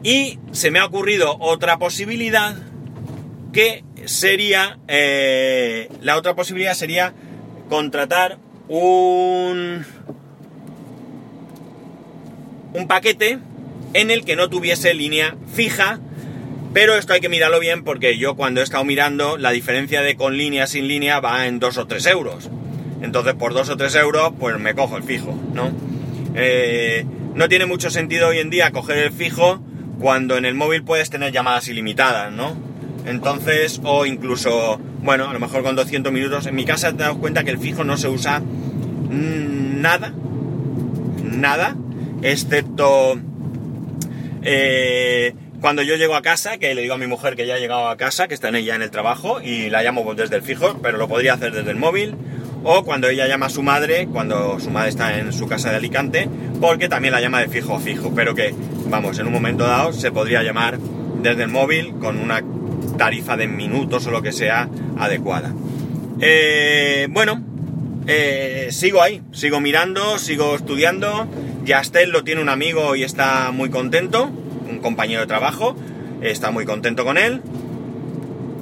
Y 0.03 0.39
se 0.53 0.71
me 0.71 0.79
ha 0.79 0.87
ocurrido 0.87 1.37
otra 1.41 1.79
posibilidad 1.79 2.57
que 3.53 3.85
sería, 4.05 4.79
eh, 4.89 5.89
la 6.01 6.17
otra 6.17 6.35
posibilidad 6.35 6.75
sería 6.75 7.15
contratar 7.69 8.39
un, 8.69 9.85
un 12.75 12.89
paquete 12.89 13.39
en 13.95 14.11
el 14.11 14.25
que 14.25 14.37
no 14.37 14.49
tuviese 14.49 14.95
línea 14.95 15.37
fija 15.53 16.01
pero 16.73 16.97
esto 16.97 17.13
hay 17.13 17.21
que 17.21 17.29
mirarlo 17.29 17.61
bien 17.61 17.83
porque 17.83 18.19
yo 18.19 18.37
cuando 18.37 18.61
he 18.61 18.65
estado 18.65 18.85
mirando 18.85 19.39
la 19.39 19.51
diferencia 19.51 20.03
de 20.03 20.17
con 20.17 20.37
línea 20.37 20.67
sin 20.67 20.87
línea 20.87 21.21
va 21.21 21.47
en 21.47 21.59
2 21.59 21.79
o 21.79 21.87
3 21.87 22.07
euros. 22.07 22.51
Entonces 23.01 23.35
por 23.35 23.55
2 23.55 23.71
o 23.71 23.77
3 23.77 23.95
euros 23.97 24.33
pues 24.39 24.59
me 24.59 24.75
cojo 24.75 24.97
el 24.97 25.03
fijo, 25.03 25.37
¿no? 25.53 25.73
Eh, 26.35 27.05
no 27.35 27.49
tiene 27.49 27.67
mucho 27.67 27.91
sentido 27.91 28.29
hoy 28.29 28.39
en 28.39 28.51
día 28.51 28.71
coger 28.71 28.99
el 28.99 29.13
fijo 29.13 29.61
cuando 29.99 30.37
en 30.37 30.45
el 30.45 30.55
móvil 30.55 30.83
puedes 30.83 31.11
tener 31.11 31.33
llamadas 31.33 31.69
ilimitadas, 31.69 32.33
¿no? 32.33 32.57
Entonces, 33.07 33.81
o 33.85 34.07
incluso, 34.07 34.79
bueno, 35.03 35.29
a 35.29 35.33
lo 35.33 35.41
mejor 35.41 35.63
con 35.63 35.77
200 35.77 36.13
minutos, 36.13 36.47
en 36.47 36.55
mi 36.55 36.65
casa 36.65 36.93
te 36.93 36.99
das 36.99 37.15
cuenta 37.15 37.45
que 37.45 37.51
el 37.51 37.59
fijo 37.59 37.85
no 37.85 37.97
se 37.97 38.09
usa 38.09 38.43
nada, 39.11 40.13
nada, 41.23 41.77
excepto... 42.23 43.19
Eh, 44.43 45.35
cuando 45.61 45.83
yo 45.83 45.97
llego 45.97 46.15
a 46.15 46.23
casa, 46.23 46.59
que 46.59 46.73
le 46.75 46.83
digo 46.83 46.95
a 46.95 46.99
mi 46.99 47.09
mujer 47.09 47.35
que 47.35 47.47
ya 47.47 47.55
ha 47.55 47.59
llegado 47.59 47.89
a 47.89 47.97
casa, 47.97 48.29
que 48.29 48.35
está 48.35 48.49
en 48.49 48.57
ella 48.57 48.77
en 48.77 48.83
el 48.83 48.91
trabajo, 48.91 49.41
y 49.41 49.71
la 49.71 49.83
llamo 49.83 50.15
desde 50.15 50.37
el 50.37 50.43
fijo, 50.43 50.79
pero 50.81 50.99
lo 50.99 51.09
podría 51.09 51.35
hacer 51.35 51.53
desde 51.53 51.71
el 51.71 51.77
móvil, 51.77 52.15
o 52.63 52.85
cuando 52.85 53.09
ella 53.09 53.27
llama 53.27 53.47
a 53.47 53.51
su 53.51 53.63
madre, 53.63 54.07
cuando 54.07 54.61
su 54.61 54.71
madre 54.71 54.91
está 54.91 55.19
en 55.19 55.33
su 55.33 55.49
casa 55.49 55.71
de 55.71 55.77
Alicante, 55.77 56.29
porque 56.61 56.89
también 56.89 57.13
la 57.13 57.21
llama 57.21 57.41
de 57.41 57.49
fijo 57.49 57.75
a 57.75 57.81
fijo, 57.81 58.13
pero 58.15 58.35
que, 58.35 58.55
vamos, 58.89 59.19
en 59.19 59.27
un 59.27 59.33
momento 59.33 59.65
dado 59.65 59.93
se 59.93 60.11
podría 60.11 60.43
llamar 60.43 60.79
desde 61.23 61.43
el 61.43 61.49
móvil 61.49 61.95
con 62.01 62.19
una 62.19 62.43
tarifa 62.97 63.37
de 63.37 63.47
minutos 63.47 64.07
o 64.07 64.11
lo 64.11 64.23
que 64.23 64.33
sea 64.33 64.69
adecuada. 64.99 65.53
Eh, 66.21 67.07
bueno, 67.11 67.43
eh, 68.07 68.69
sigo 68.71 69.03
ahí, 69.03 69.23
sigo 69.33 69.61
mirando, 69.61 70.19
sigo 70.19 70.57
estudiando. 70.57 71.29
Yastel 71.65 72.11
lo 72.11 72.25
tiene 72.25 72.41
un 72.41 72.49
amigo 72.49 72.97
y 72.97 73.05
está 73.05 73.51
muy 73.53 73.71
contento 73.71 74.31
un 74.71 74.81
compañero 74.81 75.23
de 75.23 75.27
trabajo, 75.27 75.77
está 76.21 76.51
muy 76.51 76.65
contento 76.65 77.05
con 77.05 77.17
él. 77.17 77.41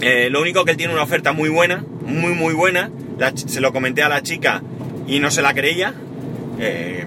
Eh, 0.01 0.29
lo 0.31 0.41
único 0.41 0.65
que 0.65 0.73
él 0.73 0.77
tiene 0.77 0.93
una 0.93 1.03
oferta 1.03 1.33
muy 1.33 1.49
buena, 1.49 1.85
muy 2.05 2.33
muy 2.33 2.55
buena. 2.55 2.91
se 3.35 3.61
lo 3.61 3.73
comenté 3.73 4.03
a 4.03 4.09
la 4.09 4.23
chica 4.23 4.63
y 5.09 5.19
no 5.19 5.31
se 5.31 5.43
la 5.43 5.55
creía. 5.55 5.95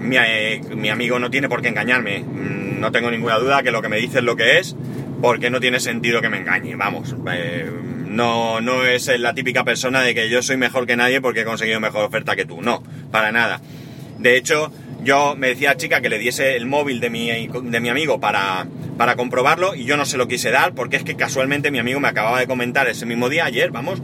Mi, 0.00 0.88
amigo 0.88 1.18
no 1.18 1.30
tiene 1.30 1.48
por 1.48 1.62
qué 1.62 1.68
engañarme. 1.68 2.24
No 2.80 2.90
tengo 2.90 3.10
ninguna 3.10 3.38
duda 3.38 3.62
que 3.62 3.70
lo 3.70 3.82
que 3.82 3.88
me 3.88 3.98
dice 3.98 4.18
es 4.18 4.24
lo 4.24 4.36
que 4.36 4.58
es, 4.58 4.74
porque 5.20 5.50
no 5.50 5.60
tiene 5.60 5.80
sentido 5.80 6.20
que 6.20 6.28
me 6.28 6.38
engañe. 6.38 6.74
Vamos, 6.76 7.14
no, 8.06 8.60
no 8.60 8.84
es 8.84 9.06
la 9.18 9.34
típica 9.34 9.64
persona 9.64 10.02
de 10.02 10.14
que 10.14 10.28
yo 10.28 10.42
soy 10.42 10.56
mejor 10.56 10.86
que 10.86 10.96
nadie 10.96 11.20
porque 11.20 11.42
he 11.42 11.44
conseguido 11.44 11.78
mejor 11.78 12.04
oferta 12.04 12.34
que 12.34 12.44
tú. 12.44 12.60
No, 12.62 12.82
para 13.10 13.30
nada. 13.30 13.60
De 14.18 14.36
hecho, 14.36 14.72
yo 15.02 15.36
me 15.36 15.48
decía 15.48 15.72
a 15.72 15.76
chica 15.76 16.00
que 16.00 16.08
le 16.08 16.18
diese 16.18 16.56
el 16.56 16.66
móvil 16.66 17.00
de 17.00 17.10
mi, 17.10 17.30
de 17.30 17.80
mi 17.80 17.88
amigo 17.88 18.18
para, 18.18 18.66
para 18.98 19.16
comprobarlo 19.16 19.74
y 19.74 19.84
yo 19.84 19.96
no 19.96 20.04
se 20.04 20.16
lo 20.16 20.28
quise 20.28 20.50
dar 20.50 20.74
porque 20.74 20.96
es 20.96 21.04
que 21.04 21.16
casualmente 21.16 21.70
mi 21.70 21.78
amigo 21.78 22.00
me 22.00 22.08
acababa 22.08 22.40
de 22.40 22.46
comentar 22.46 22.88
ese 22.88 23.06
mismo 23.06 23.28
día, 23.28 23.44
ayer, 23.44 23.70
vamos, 23.70 24.02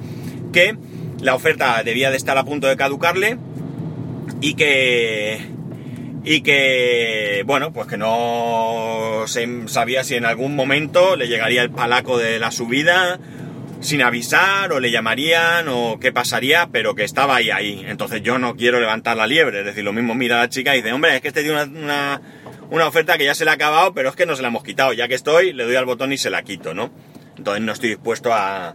que 0.52 0.76
la 1.20 1.34
oferta 1.34 1.82
debía 1.82 2.10
de 2.10 2.16
estar 2.16 2.38
a 2.38 2.44
punto 2.44 2.66
de 2.66 2.76
caducarle 2.76 3.38
y 4.40 4.54
que 4.54 5.55
y 6.28 6.40
que 6.40 7.44
bueno 7.46 7.72
pues 7.72 7.86
que 7.86 7.96
no 7.96 9.22
se 9.28 9.68
sabía 9.68 10.02
si 10.02 10.16
en 10.16 10.26
algún 10.26 10.56
momento 10.56 11.14
le 11.14 11.28
llegaría 11.28 11.62
el 11.62 11.70
palaco 11.70 12.18
de 12.18 12.40
la 12.40 12.50
subida 12.50 13.20
sin 13.80 14.02
avisar 14.02 14.72
o 14.72 14.80
le 14.80 14.90
llamarían 14.90 15.68
o 15.68 16.00
qué 16.00 16.10
pasaría, 16.10 16.68
pero 16.72 16.96
que 16.96 17.04
estaba 17.04 17.36
ahí 17.36 17.50
ahí. 17.50 17.84
Entonces 17.86 18.22
yo 18.22 18.38
no 18.38 18.56
quiero 18.56 18.80
levantar 18.80 19.16
la 19.16 19.26
liebre. 19.26 19.60
Es 19.60 19.66
decir, 19.66 19.84
lo 19.84 19.92
mismo 19.92 20.14
mira 20.14 20.38
a 20.38 20.44
la 20.44 20.48
chica 20.48 20.74
y 20.74 20.78
dice, 20.78 20.92
hombre, 20.92 21.14
es 21.14 21.20
que 21.20 21.28
este 21.28 21.42
tiene 21.42 21.62
una, 21.62 22.20
una, 22.70 22.86
oferta 22.88 23.18
que 23.18 23.24
ya 23.26 23.34
se 23.34 23.44
le 23.44 23.50
ha 23.50 23.54
acabado, 23.54 23.92
pero 23.92 24.08
es 24.08 24.16
que 24.16 24.26
no 24.26 24.34
se 24.34 24.42
la 24.42 24.48
hemos 24.48 24.64
quitado. 24.64 24.94
Ya 24.94 25.06
que 25.06 25.14
estoy, 25.14 25.52
le 25.52 25.64
doy 25.64 25.76
al 25.76 25.84
botón 25.84 26.12
y 26.12 26.18
se 26.18 26.30
la 26.30 26.42
quito, 26.42 26.74
¿no? 26.74 26.90
Entonces 27.36 27.62
no 27.62 27.72
estoy 27.72 27.90
dispuesto 27.90 28.32
a, 28.32 28.74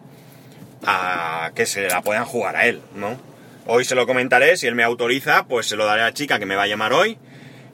a 0.86 1.52
que 1.56 1.66
se 1.66 1.90
la 1.90 2.02
puedan 2.04 2.26
jugar 2.26 2.56
a 2.56 2.68
él, 2.68 2.80
¿no? 2.96 3.20
Hoy 3.66 3.84
se 3.86 3.96
lo 3.96 4.08
comentaré, 4.08 4.56
si 4.56 4.68
él 4.68 4.76
me 4.76 4.84
autoriza, 4.84 5.48
pues 5.48 5.66
se 5.66 5.76
lo 5.76 5.86
daré 5.86 6.04
a 6.04 6.06
la 6.06 6.14
chica 6.14 6.40
que 6.40 6.46
me 6.46 6.56
va 6.56 6.64
a 6.64 6.68
llamar 6.68 6.94
hoy. 6.94 7.18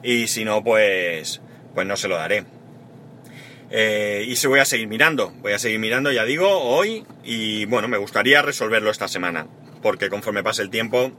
Y 0.02 0.28
si 0.28 0.44
no, 0.44 0.62
pues 0.62 1.40
pues 1.74 1.86
no 1.86 1.96
se 1.96 2.08
lo 2.08 2.16
daré. 2.16 2.44
Eh, 3.70 4.24
y 4.26 4.34
se 4.36 4.48
voy 4.48 4.60
a 4.60 4.64
seguir 4.64 4.88
mirando, 4.88 5.30
voy 5.42 5.52
a 5.52 5.58
seguir 5.58 5.78
mirando, 5.78 6.10
ya 6.10 6.24
digo, 6.24 6.48
hoy 6.48 7.04
y 7.22 7.66
bueno, 7.66 7.86
me 7.86 7.98
gustaría 7.98 8.42
resolverlo 8.42 8.90
esta 8.90 9.06
semana, 9.08 9.46
porque 9.82 10.08
conforme 10.08 10.42
pase 10.42 10.62
el 10.62 10.70
tiempo, 10.70 11.12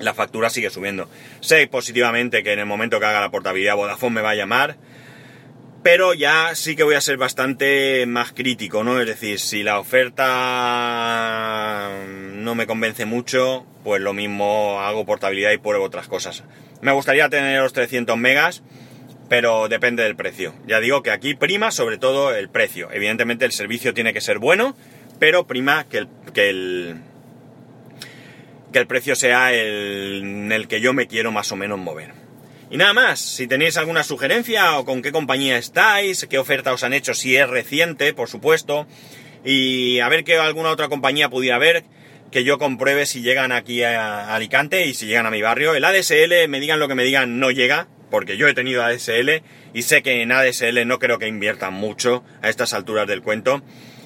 la 0.00 0.14
factura 0.14 0.50
sigue 0.50 0.70
subiendo. 0.70 1.08
Sé 1.40 1.66
positivamente 1.66 2.42
que 2.42 2.52
en 2.52 2.58
el 2.60 2.66
momento 2.66 2.98
que 2.98 3.06
haga 3.06 3.20
la 3.20 3.30
portabilidad 3.30 3.76
Vodafone 3.76 4.14
me 4.16 4.22
va 4.22 4.30
a 4.30 4.34
llamar, 4.34 4.76
pero 5.82 6.14
ya 6.14 6.54
sí 6.54 6.74
que 6.74 6.82
voy 6.82 6.96
a 6.96 7.00
ser 7.00 7.16
bastante 7.18 8.06
más 8.06 8.32
crítico, 8.32 8.82
¿no? 8.82 9.00
Es 9.00 9.06
decir, 9.06 9.38
si 9.38 9.62
la 9.62 9.78
oferta 9.78 10.26
no 12.32 12.54
me 12.56 12.66
convence 12.66 13.04
mucho, 13.04 13.66
pues 13.84 14.00
lo 14.00 14.14
mismo 14.14 14.80
hago 14.80 15.06
portabilidad 15.06 15.52
y 15.52 15.58
pruebo 15.58 15.84
otras 15.84 16.08
cosas. 16.08 16.42
Me 16.86 16.92
gustaría 16.92 17.28
tener 17.28 17.60
los 17.60 17.72
300 17.72 18.16
megas, 18.16 18.62
pero 19.28 19.66
depende 19.66 20.04
del 20.04 20.14
precio. 20.14 20.54
Ya 20.68 20.78
digo 20.78 21.02
que 21.02 21.10
aquí 21.10 21.34
prima 21.34 21.72
sobre 21.72 21.98
todo 21.98 22.32
el 22.32 22.48
precio. 22.48 22.92
Evidentemente 22.92 23.44
el 23.44 23.50
servicio 23.50 23.92
tiene 23.92 24.12
que 24.12 24.20
ser 24.20 24.38
bueno, 24.38 24.76
pero 25.18 25.48
prima 25.48 25.88
que 25.88 25.98
el, 25.98 26.08
que 26.32 26.48
el, 26.48 26.98
que 28.72 28.78
el 28.78 28.86
precio 28.86 29.16
sea 29.16 29.52
el, 29.52 30.20
en 30.22 30.52
el 30.52 30.68
que 30.68 30.80
yo 30.80 30.92
me 30.92 31.08
quiero 31.08 31.32
más 31.32 31.50
o 31.50 31.56
menos 31.56 31.76
mover. 31.76 32.12
Y 32.70 32.76
nada 32.76 32.92
más, 32.92 33.18
si 33.18 33.48
tenéis 33.48 33.76
alguna 33.78 34.04
sugerencia 34.04 34.78
o 34.78 34.84
con 34.84 35.02
qué 35.02 35.10
compañía 35.10 35.58
estáis, 35.58 36.24
qué 36.30 36.38
oferta 36.38 36.72
os 36.72 36.84
han 36.84 36.92
hecho, 36.92 37.14
si 37.14 37.34
es 37.34 37.50
reciente, 37.50 38.14
por 38.14 38.28
supuesto, 38.28 38.86
y 39.44 39.98
a 39.98 40.08
ver 40.08 40.22
qué 40.22 40.38
alguna 40.38 40.70
otra 40.70 40.86
compañía 40.88 41.30
pudiera 41.30 41.56
haber, 41.56 41.82
que 42.30 42.44
yo 42.44 42.58
compruebe 42.58 43.06
si 43.06 43.22
llegan 43.22 43.52
aquí 43.52 43.82
a 43.82 44.34
Alicante 44.34 44.86
y 44.86 44.94
si 44.94 45.06
llegan 45.06 45.26
a 45.26 45.30
mi 45.30 45.42
barrio. 45.42 45.74
El 45.74 45.84
ADSL, 45.84 46.48
me 46.48 46.60
digan 46.60 46.80
lo 46.80 46.88
que 46.88 46.94
me 46.94 47.04
digan, 47.04 47.38
no 47.38 47.50
llega, 47.50 47.88
porque 48.10 48.36
yo 48.36 48.48
he 48.48 48.54
tenido 48.54 48.82
ADSL 48.82 49.42
y 49.74 49.82
sé 49.82 50.02
que 50.02 50.22
en 50.22 50.32
ADSL 50.32 50.86
no 50.86 50.98
creo 50.98 51.18
que 51.18 51.28
inviertan 51.28 51.74
mucho 51.74 52.24
a 52.42 52.48
estas 52.48 52.72
alturas 52.74 53.06
del 53.06 53.22
cuento. 53.22 53.62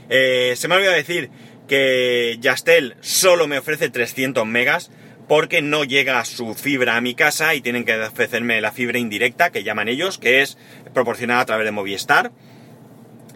Eh, 0.08 0.54
se 0.56 0.68
me 0.68 0.76
olvidó 0.76 0.92
decir 0.92 1.30
que 1.68 2.36
Yastel 2.40 2.96
solo 3.00 3.46
me 3.46 3.58
ofrece 3.58 3.90
300 3.90 4.44
megas 4.46 4.90
porque 5.28 5.62
no 5.62 5.84
llega 5.84 6.24
su 6.24 6.54
fibra 6.54 6.96
a 6.96 7.00
mi 7.00 7.14
casa 7.14 7.54
y 7.54 7.60
tienen 7.60 7.84
que 7.84 7.96
ofrecerme 8.00 8.60
la 8.60 8.72
fibra 8.72 8.98
indirecta 8.98 9.50
que 9.50 9.62
llaman 9.62 9.86
ellos, 9.86 10.18
que 10.18 10.42
es 10.42 10.58
proporcionada 10.92 11.42
a 11.42 11.46
través 11.46 11.64
de 11.64 11.70
Movistar. 11.70 12.32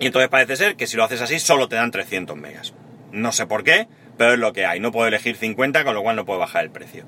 Y 0.01 0.07
entonces 0.07 0.29
parece 0.29 0.57
ser 0.57 0.75
que 0.75 0.89
si 0.89 0.97
lo 0.97 1.05
haces 1.05 1.21
así 1.21 1.39
solo 1.39 1.69
te 1.69 1.77
dan 1.77 1.93
300 1.93 2.37
megas. 2.37 2.75
No 3.13 3.31
sé 3.31 3.47
por 3.47 3.63
qué, 3.63 3.87
pero 4.17 4.35
es 4.35 4.39
lo 4.39 4.53
que 4.53 4.67
hay. 4.67 4.81
No 4.81 4.93
puedo 4.93 5.09
elegir 5.09 5.37
50, 5.37 5.85
con 5.85 5.95
lo 5.95 6.03
cual 6.03 6.17
no 6.17 6.25
puedo 6.25 6.39
bajar 6.39 6.65
el 6.65 6.71
precio. 6.71 7.05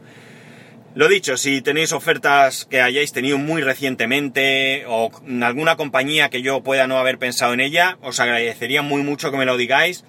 Lo 0.96 1.08
dicho, 1.08 1.36
si 1.36 1.60
tenéis 1.60 1.92
ofertas 1.92 2.64
que 2.64 2.80
hayáis 2.80 3.12
tenido 3.12 3.36
muy 3.36 3.60
recientemente 3.60 4.84
o 4.88 5.10
alguna 5.42 5.76
compañía 5.76 6.30
que 6.30 6.40
yo 6.40 6.62
pueda 6.62 6.86
no 6.86 6.96
haber 6.96 7.18
pensado 7.18 7.52
en 7.52 7.60
ella, 7.60 7.98
os 8.00 8.18
agradecería 8.18 8.80
muy 8.80 9.02
mucho 9.02 9.30
que 9.30 9.36
me 9.36 9.44
lo 9.44 9.58
digáis 9.58 10.04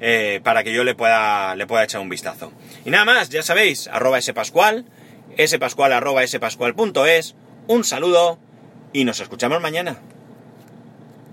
eh, 0.00 0.40
para 0.42 0.64
que 0.64 0.72
yo 0.72 0.82
le 0.82 0.96
pueda, 0.96 1.54
le 1.54 1.68
pueda 1.68 1.84
echar 1.84 2.00
un 2.00 2.08
vistazo. 2.08 2.52
Y 2.84 2.90
nada 2.90 3.04
más, 3.04 3.28
ya 3.28 3.44
sabéis, 3.44 3.86
arroba 3.86 4.20
spascual, 4.20 4.84
spascual 5.46 5.92
arroba 5.92 6.26
spascual.es, 6.26 7.36
un 7.68 7.84
saludo 7.84 8.40
y 8.92 9.04
nos 9.04 9.20
escuchamos 9.20 9.60
mañana. 9.60 10.00